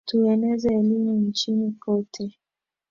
Tueneze 0.05 0.69
elimu 0.73 1.13
nchini 1.19 1.71
kote 1.71 2.35